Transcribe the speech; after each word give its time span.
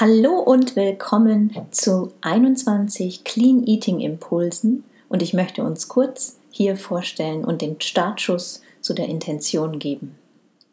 Hallo 0.00 0.40
und 0.40 0.74
willkommen 0.74 1.54
zu 1.70 2.10
21 2.20 3.22
Clean 3.22 3.64
Eating 3.64 4.00
Impulsen 4.00 4.82
und 5.08 5.22
ich 5.22 5.34
möchte 5.34 5.62
uns 5.62 5.86
kurz 5.86 6.40
hier 6.50 6.76
vorstellen 6.76 7.44
und 7.44 7.62
den 7.62 7.80
Startschuss 7.80 8.60
zu 8.80 8.92
der 8.92 9.06
Intention 9.06 9.78
geben. 9.78 10.16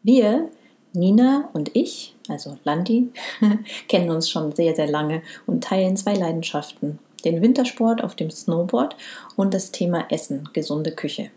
Wir, 0.02 0.48
Nina 0.92 1.48
und 1.52 1.70
ich, 1.76 2.16
also 2.28 2.58
Landi, 2.64 3.12
kennen 3.88 4.10
uns 4.10 4.28
schon 4.28 4.50
sehr, 4.56 4.74
sehr 4.74 4.88
lange 4.88 5.22
und 5.46 5.62
teilen 5.62 5.96
zwei 5.96 6.14
Leidenschaften, 6.14 6.98
den 7.24 7.42
Wintersport 7.42 8.02
auf 8.02 8.16
dem 8.16 8.28
Snowboard 8.32 8.96
und 9.36 9.54
das 9.54 9.70
Thema 9.70 10.06
Essen, 10.10 10.48
gesunde 10.52 10.90
Küche. 10.90 11.30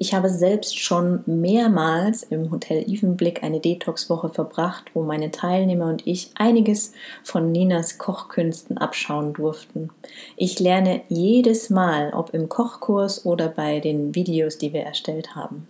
Ich 0.00 0.14
habe 0.14 0.30
selbst 0.30 0.78
schon 0.78 1.24
mehrmals 1.26 2.22
im 2.22 2.52
Hotel 2.52 2.84
Evenblick 2.88 3.42
eine 3.42 3.58
Detox-Woche 3.58 4.28
verbracht, 4.28 4.84
wo 4.94 5.02
meine 5.02 5.32
Teilnehmer 5.32 5.86
und 5.86 6.06
ich 6.06 6.30
einiges 6.36 6.92
von 7.24 7.50
Ninas 7.50 7.98
Kochkünsten 7.98 8.78
abschauen 8.78 9.32
durften. 9.32 9.90
Ich 10.36 10.60
lerne 10.60 11.02
jedes 11.08 11.68
Mal, 11.68 12.12
ob 12.14 12.32
im 12.32 12.48
Kochkurs 12.48 13.26
oder 13.26 13.48
bei 13.48 13.80
den 13.80 14.14
Videos, 14.14 14.56
die 14.56 14.72
wir 14.72 14.82
erstellt 14.82 15.34
haben. 15.34 15.66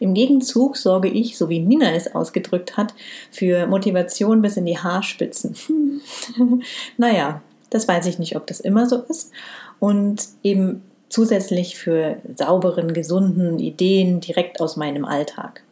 Im 0.00 0.14
Gegenzug 0.14 0.78
sorge 0.78 1.08
ich, 1.08 1.36
so 1.36 1.50
wie 1.50 1.60
Nina 1.60 1.92
es 1.92 2.14
ausgedrückt 2.14 2.78
hat, 2.78 2.94
für 3.30 3.66
Motivation 3.66 4.40
bis 4.40 4.56
in 4.56 4.64
die 4.64 4.78
Haarspitzen. 4.78 6.00
naja, 6.96 7.42
das 7.68 7.86
weiß 7.86 8.06
ich 8.06 8.18
nicht, 8.18 8.34
ob 8.34 8.46
das 8.46 8.60
immer 8.60 8.88
so 8.88 8.96
ist. 8.96 9.32
Und 9.78 10.26
eben 10.42 10.82
zusätzlich 11.08 11.76
für 11.76 12.16
sauberen, 12.34 12.92
gesunden 12.94 13.58
Ideen 13.58 14.20
direkt 14.20 14.60
aus 14.60 14.76
meinem 14.76 15.04
Alltag. 15.04 15.62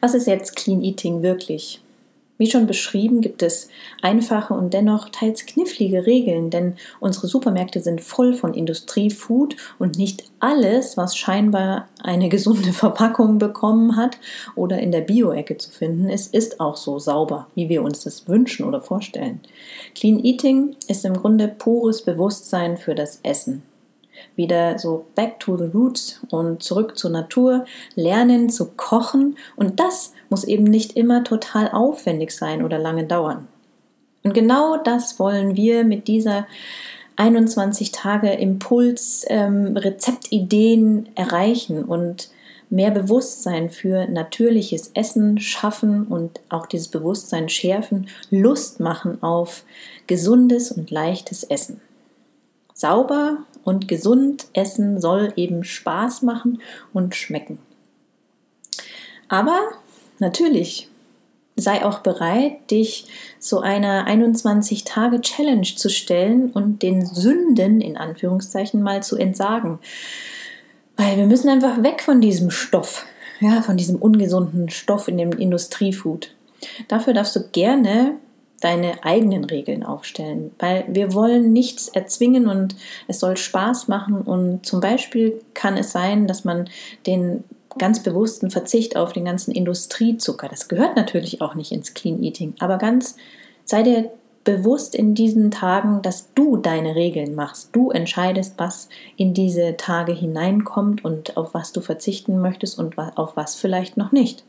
Was 0.00 0.14
ist 0.14 0.26
jetzt 0.26 0.56
Clean 0.56 0.82
Eating 0.82 1.22
wirklich? 1.22 1.80
Wie 2.40 2.50
schon 2.50 2.66
beschrieben, 2.66 3.20
gibt 3.20 3.42
es 3.42 3.68
einfache 4.00 4.54
und 4.54 4.72
dennoch 4.72 5.10
teils 5.10 5.44
knifflige 5.44 6.06
Regeln, 6.06 6.48
denn 6.48 6.76
unsere 6.98 7.26
Supermärkte 7.26 7.80
sind 7.80 8.00
voll 8.00 8.32
von 8.32 8.54
Industriefood 8.54 9.56
und 9.78 9.98
nicht 9.98 10.24
alles, 10.38 10.96
was 10.96 11.18
scheinbar 11.18 11.90
eine 12.02 12.30
gesunde 12.30 12.72
Verpackung 12.72 13.36
bekommen 13.36 13.96
hat 13.96 14.16
oder 14.56 14.78
in 14.78 14.90
der 14.90 15.02
Bio-Ecke 15.02 15.58
zu 15.58 15.70
finden 15.70 16.08
ist, 16.08 16.32
ist 16.32 16.60
auch 16.60 16.78
so 16.78 16.98
sauber, 16.98 17.46
wie 17.54 17.68
wir 17.68 17.82
uns 17.82 18.04
das 18.04 18.26
wünschen 18.26 18.64
oder 18.64 18.80
vorstellen. 18.80 19.40
Clean 19.94 20.24
Eating 20.24 20.76
ist 20.88 21.04
im 21.04 21.12
Grunde 21.12 21.46
pures 21.46 22.00
Bewusstsein 22.00 22.78
für 22.78 22.94
das 22.94 23.20
Essen 23.22 23.64
wieder 24.36 24.78
so 24.78 25.06
back 25.14 25.40
to 25.40 25.56
the 25.56 25.70
roots 25.72 26.20
und 26.30 26.62
zurück 26.62 26.96
zur 26.96 27.10
Natur, 27.10 27.64
lernen 27.94 28.50
zu 28.50 28.70
kochen 28.76 29.36
und 29.56 29.80
das 29.80 30.12
muss 30.28 30.44
eben 30.44 30.64
nicht 30.64 30.96
immer 30.96 31.24
total 31.24 31.70
aufwendig 31.70 32.32
sein 32.32 32.64
oder 32.64 32.78
lange 32.78 33.04
dauern. 33.04 33.48
Und 34.22 34.34
genau 34.34 34.76
das 34.76 35.18
wollen 35.18 35.56
wir 35.56 35.84
mit 35.84 36.08
dieser 36.08 36.46
21 37.16 37.92
Tage 37.92 38.30
Impuls 38.30 39.24
ähm, 39.28 39.76
Rezeptideen 39.76 41.08
erreichen 41.14 41.84
und 41.84 42.30
mehr 42.70 42.90
Bewusstsein 42.92 43.68
für 43.68 44.06
natürliches 44.06 44.92
Essen 44.94 45.38
schaffen 45.38 46.06
und 46.06 46.40
auch 46.48 46.66
dieses 46.66 46.88
Bewusstsein 46.88 47.48
schärfen, 47.48 48.08
Lust 48.30 48.80
machen 48.80 49.22
auf 49.22 49.64
gesundes 50.06 50.70
und 50.70 50.90
leichtes 50.90 51.42
Essen. 51.44 51.80
Sauber 52.80 53.38
und 53.62 53.88
gesund 53.88 54.46
essen 54.54 55.02
soll 55.02 55.34
eben 55.36 55.64
Spaß 55.64 56.22
machen 56.22 56.62
und 56.94 57.14
schmecken. 57.14 57.58
Aber 59.28 59.58
natürlich 60.18 60.88
sei 61.56 61.84
auch 61.84 61.98
bereit, 61.98 62.70
dich 62.70 63.06
so 63.38 63.60
einer 63.60 64.08
21-Tage-Challenge 64.08 65.76
zu 65.76 65.90
stellen 65.90 66.50
und 66.52 66.82
den 66.82 67.04
Sünden 67.04 67.82
in 67.82 67.98
Anführungszeichen 67.98 68.80
mal 68.80 69.02
zu 69.02 69.16
entsagen. 69.16 69.78
Weil 70.96 71.18
wir 71.18 71.26
müssen 71.26 71.50
einfach 71.50 71.82
weg 71.82 72.02
von 72.02 72.22
diesem 72.22 72.50
Stoff, 72.50 73.04
ja, 73.40 73.60
von 73.60 73.76
diesem 73.76 73.96
ungesunden 73.96 74.70
Stoff 74.70 75.06
in 75.06 75.18
dem 75.18 75.32
Industriefood. 75.32 76.34
Dafür 76.88 77.12
darfst 77.12 77.36
du 77.36 77.40
gerne 77.52 78.16
deine 78.60 79.04
eigenen 79.04 79.44
Regeln 79.44 79.82
aufstellen, 79.82 80.52
weil 80.58 80.84
wir 80.88 81.14
wollen 81.14 81.52
nichts 81.52 81.88
erzwingen 81.88 82.48
und 82.48 82.76
es 83.08 83.20
soll 83.20 83.36
Spaß 83.36 83.88
machen 83.88 84.22
und 84.22 84.66
zum 84.66 84.80
Beispiel 84.80 85.40
kann 85.54 85.76
es 85.76 85.92
sein, 85.92 86.26
dass 86.26 86.44
man 86.44 86.68
den 87.06 87.44
ganz 87.78 88.02
bewussten 88.02 88.50
Verzicht 88.50 88.96
auf 88.96 89.12
den 89.12 89.24
ganzen 89.24 89.52
Industriezucker, 89.52 90.48
das 90.48 90.68
gehört 90.68 90.96
natürlich 90.96 91.40
auch 91.40 91.54
nicht 91.54 91.72
ins 91.72 91.94
Clean 91.94 92.22
Eating, 92.22 92.54
aber 92.58 92.78
ganz 92.78 93.16
sei 93.64 93.82
dir 93.82 94.10
bewusst 94.44 94.94
in 94.94 95.14
diesen 95.14 95.50
Tagen, 95.50 96.02
dass 96.02 96.32
du 96.34 96.56
deine 96.56 96.94
Regeln 96.94 97.34
machst. 97.34 97.70
Du 97.72 97.90
entscheidest, 97.90 98.54
was 98.56 98.88
in 99.16 99.34
diese 99.34 99.76
Tage 99.76 100.12
hineinkommt 100.12 101.04
und 101.04 101.36
auf 101.36 101.52
was 101.52 101.72
du 101.72 101.80
verzichten 101.80 102.40
möchtest 102.40 102.78
und 102.78 102.96
auf 102.98 103.36
was 103.36 103.54
vielleicht 103.54 103.96
noch 103.96 104.12
nicht. 104.12 104.44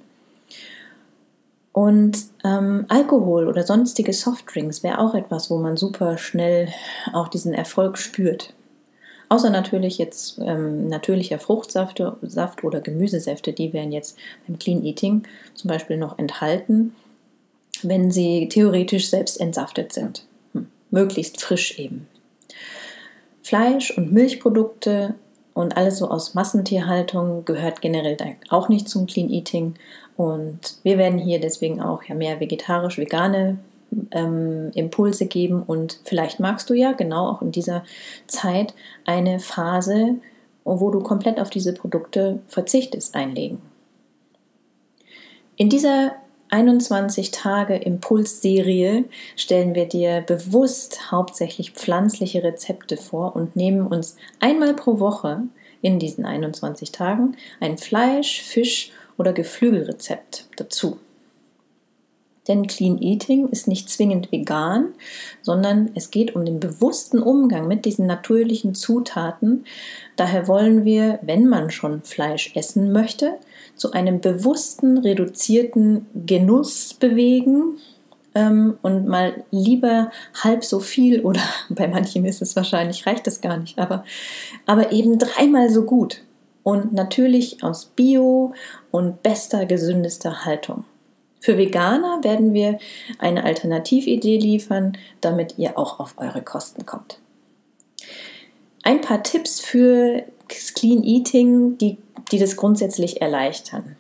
Und 1.74 2.18
ähm, 2.44 2.86
Alkohol 2.90 3.48
oder 3.48 3.64
sonstige 3.64 4.12
Softdrinks 4.12 4.84
wäre 4.84 5.00
auch 5.00 5.14
etwas, 5.14 5.50
wo 5.50 5.58
man 5.58 5.78
super 5.78 6.18
schnell 6.18 6.68
auch 7.14 7.30
diesen 7.30 7.54
Erfolg 7.54 7.98
spürt. 7.98 8.54
Außer 9.30 9.50
natürlich 9.50 9.98
jetzt 9.98 10.40
ähm, 10.40 10.90
natürlicher 10.90 11.40
Fruchtsaft 11.40 12.04
Saft 12.24 12.66
oder 12.66 12.82
Gemüsesäfte, 12.82 13.54
die 13.54 13.72
wären 13.72 13.94
jetzt 13.94 14.18
beim 14.46 14.60
Clean 14.60 14.84
Eating 14.84 15.24
zum 15.54 15.70
Beispiel 15.70 15.96
noch 15.96 16.20
enthalten, 16.20 16.94
wenn 17.82 18.12
sie 18.12 18.50
theoretisch 18.50 19.10
selbst 19.10 19.40
entsaftet 19.40 19.94
sind. 19.94 20.26
Hm. 20.52 20.68
Möglichst 20.90 21.42
frisch 21.42 21.80
eben. 21.80 22.08
Fleisch 23.42 23.98
und 23.98 24.12
Milchprodukte 24.12 25.16
und 25.54 25.76
alles 25.76 25.98
so 25.98 26.10
aus 26.10 26.34
Massentierhaltung 26.34 27.46
gehört 27.46 27.82
generell 27.82 28.18
auch 28.50 28.70
nicht 28.70 28.88
zum 28.88 29.06
Clean 29.06 29.30
Eating. 29.30 29.76
Und 30.16 30.78
wir 30.84 30.98
werden 30.98 31.20
hier 31.20 31.40
deswegen 31.40 31.82
auch 31.82 32.04
ja 32.04 32.16
mehr 32.16 32.40
vegetarisch-vegane 32.40 33.58
ähm, 34.12 34.72
Impulse 34.74 35.26
geben. 35.26 35.64
Und 35.64 36.00
vielleicht 36.04 36.40
magst 36.40 36.70
du 36.70 36.74
ja 36.74 36.94
genau 36.94 37.30
auch 37.30 37.42
in 37.42 37.52
dieser 37.52 37.84
Zeit 38.28 38.74
eine 39.06 39.40
Phase, 39.40 40.16
wo 40.64 40.90
du 40.90 41.02
komplett 41.02 41.40
auf 41.40 41.50
diese 41.50 41.74
Produkte 41.74 42.40
verzichtest, 42.48 43.16
einlegen. 43.16 43.62
In 45.58 45.70
dieser 45.70 46.14
21 46.52 47.32
Tage 47.32 47.76
Impulsserie 47.76 49.06
stellen 49.38 49.74
wir 49.74 49.88
dir 49.88 50.22
bewusst 50.22 51.10
hauptsächlich 51.10 51.72
pflanzliche 51.72 52.44
Rezepte 52.44 52.98
vor 52.98 53.36
und 53.36 53.56
nehmen 53.56 53.88
uns 53.88 54.18
einmal 54.40 54.76
pro 54.76 55.00
Woche 55.00 55.44
in 55.82 55.98
diesen 55.98 56.26
21 56.26 56.92
Tagen 56.92 57.38
ein 57.60 57.78
Fleisch, 57.78 58.42
Fisch 58.42 58.92
oder 59.18 59.34
Geflügelrezept 59.34 60.48
dazu. 60.58 61.00
Denn 62.48 62.66
Clean 62.66 63.00
Eating 63.00 63.48
ist 63.50 63.68
nicht 63.68 63.90
zwingend 63.90 64.32
vegan, 64.32 64.94
sondern 65.42 65.92
es 65.94 66.10
geht 66.10 66.36
um 66.36 66.44
den 66.44 66.60
bewussten 66.60 67.22
Umgang 67.22 67.68
mit 67.68 67.86
diesen 67.86 68.08
natürlichen 68.08 68.74
Zutaten. 68.74 69.66
Daher 70.16 70.48
wollen 70.48 70.84
wir, 70.84 71.20
wenn 71.22 71.48
man 71.48 71.70
schon 71.70 72.02
Fleisch 72.02 72.56
essen 72.56 72.92
möchte, 72.92 73.36
zu 73.76 73.92
einem 73.92 74.22
bewussten, 74.22 74.98
reduzierten 74.98 76.08
Genuss 76.26 76.96
bewegen 76.96 77.78
ähm, 78.34 78.78
und 78.82 79.08
mal 79.08 79.44
lieber 79.52 80.12
halb 80.44 80.64
so 80.64 80.80
viel 80.80 81.22
oder 81.26 81.42
bei 81.70 81.88
manchen 81.88 82.26
ist 82.26 82.42
es 82.42 82.56
wahrscheinlich, 82.56 83.06
reicht 83.06 83.28
es 83.28 83.42
gar 83.42 83.58
nicht, 83.58 83.78
aber, 83.78 84.04
aber 84.66 84.92
eben 84.92 85.20
dreimal 85.20 85.70
so 85.70 85.84
gut. 85.84 86.24
Und 86.64 86.94
natürlich 86.94 87.64
aus 87.64 87.86
Bio 87.86 88.54
und 88.92 89.24
bester, 89.24 89.66
gesündester 89.66 90.46
Haltung. 90.46 90.86
Für 91.42 91.58
Veganer 91.58 92.24
werden 92.24 92.54
wir 92.54 92.78
eine 93.18 93.44
Alternatividee 93.44 94.38
liefern, 94.38 94.96
damit 95.22 95.56
ihr 95.58 95.78
auch 95.78 96.00
auf 96.00 96.14
eure 96.18 96.44
Kosten 96.44 96.86
kommt. 96.86 97.18
Ein 98.84 99.02
paar 99.02 99.24
Tipps 99.24 99.60
für 99.60 100.24
Clean 100.48 101.04
Eating, 101.04 101.80
die, 101.80 101.98
die 102.32 102.38
das 102.38 102.56
grundsätzlich 102.58 103.22
erleichtern. 103.22 103.96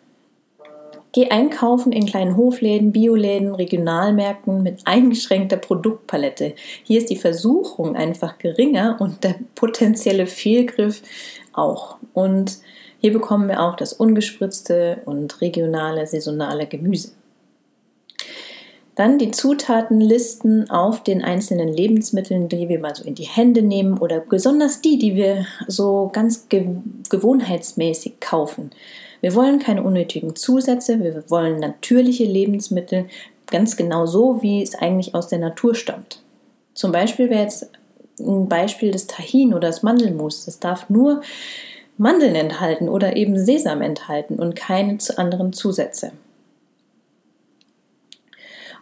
Geh 1.14 1.30
einkaufen 1.30 1.92
in 1.92 2.06
kleinen 2.06 2.38
Hofläden, 2.38 2.92
Bioläden, 2.92 3.56
Regionalmärkten 3.56 4.62
mit 4.62 4.82
eingeschränkter 4.86 5.58
Produktpalette. 5.58 6.54
Hier 6.84 7.00
ist 7.00 7.10
die 7.10 7.18
Versuchung 7.18 7.96
einfach 7.96 8.38
geringer 8.38 8.98
und 9.00 9.24
der 9.24 9.36
potenzielle 9.56 10.28
Fehlgriff 10.28 11.02
auch. 11.54 11.98
Und 12.14 12.60
hier 13.00 13.12
bekommen 13.12 13.50
wir 13.50 13.62
auch 13.62 13.76
das 13.76 13.94
ungespritzte 13.94 15.02
und 15.06 15.42
regionale, 15.42 16.06
saisonale 16.06 16.68
Gemüse. 16.68 17.12
Dann 18.96 19.18
die 19.18 19.32
Zutatenlisten 19.32 20.70
auf 20.70 21.02
den 21.02 21.24
einzelnen 21.24 21.70
Lebensmitteln, 21.70 22.50
die 22.50 22.68
wir 22.68 22.80
mal 22.80 22.94
so 22.94 23.04
in 23.04 23.16
die 23.16 23.24
Hände 23.24 23.62
nehmen 23.62 23.98
oder 23.98 24.20
besonders 24.20 24.82
die, 24.82 24.98
die 24.98 25.16
wir 25.16 25.46
so 25.68 26.10
ganz 26.12 26.48
gewohnheitsmäßig 26.50 28.20
kaufen. 28.20 28.72
Wir 29.22 29.34
wollen 29.34 29.60
keine 29.60 29.84
unnötigen 29.84 30.36
Zusätze, 30.36 31.00
wir 31.00 31.24
wollen 31.30 31.60
natürliche 31.60 32.26
Lebensmittel, 32.26 33.06
ganz 33.48 33.78
genau 33.78 34.06
so, 34.06 34.42
wie 34.42 34.62
es 34.62 34.76
eigentlich 34.76 35.14
aus 35.14 35.28
der 35.28 35.40
Natur 35.40 35.76
stammt. 35.76 36.22
Zum 36.74 36.92
Beispiel 36.92 37.30
wäre 37.30 37.44
jetzt 37.44 37.70
ein 38.20 38.50
Beispiel 38.50 38.92
des 38.92 39.08
Tahin 39.08 39.54
oder 39.54 39.68
das 39.68 39.84
Mandelmus. 39.84 40.46
Das 40.46 40.60
darf 40.60 40.90
nur 40.90 41.22
Mandeln 41.98 42.36
enthalten 42.36 42.90
oder 42.90 43.16
eben 43.16 43.38
Sesam 43.38 43.82
enthalten 43.82 44.36
und 44.36 44.56
keine 44.56 44.98
anderen 45.18 45.54
Zusätze. 45.54 46.12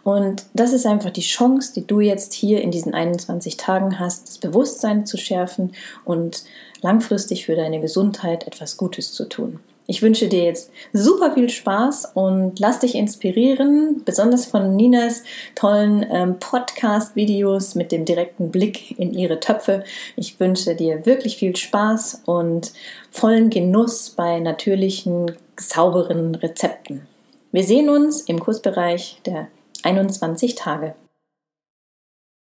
Und 0.02 0.44
das 0.54 0.72
ist 0.72 0.86
einfach 0.86 1.10
die 1.10 1.20
Chance, 1.20 1.72
die 1.74 1.86
du 1.86 2.00
jetzt 2.00 2.32
hier 2.32 2.62
in 2.62 2.70
diesen 2.70 2.94
21 2.94 3.56
Tagen 3.56 3.98
hast, 3.98 4.28
das 4.28 4.38
Bewusstsein 4.38 5.06
zu 5.06 5.16
schärfen 5.16 5.72
und 6.04 6.44
langfristig 6.82 7.46
für 7.46 7.56
deine 7.56 7.80
Gesundheit 7.80 8.46
etwas 8.46 8.76
Gutes 8.76 9.12
zu 9.12 9.28
tun. 9.28 9.60
Ich 9.90 10.02
wünsche 10.02 10.28
dir 10.28 10.44
jetzt 10.44 10.70
super 10.92 11.34
viel 11.34 11.50
Spaß 11.50 12.12
und 12.14 12.60
lass 12.60 12.78
dich 12.78 12.94
inspirieren, 12.94 14.02
besonders 14.04 14.46
von 14.46 14.76
Ninas 14.76 15.24
tollen 15.56 16.06
ähm, 16.08 16.38
Podcast-Videos 16.38 17.74
mit 17.74 17.90
dem 17.90 18.04
direkten 18.04 18.52
Blick 18.52 18.96
in 19.00 19.12
ihre 19.12 19.40
Töpfe. 19.40 19.82
Ich 20.14 20.38
wünsche 20.38 20.76
dir 20.76 21.06
wirklich 21.06 21.38
viel 21.38 21.56
Spaß 21.56 22.22
und 22.24 22.72
vollen 23.10 23.50
Genuss 23.50 24.10
bei 24.10 24.38
natürlichen, 24.38 25.32
sauberen 25.58 26.36
Rezepten. 26.36 27.08
Wir 27.50 27.64
sehen 27.64 27.88
uns 27.88 28.20
im 28.20 28.38
Kursbereich 28.38 29.20
der 29.26 29.48
21 29.84 30.54
Tage. 30.54 30.94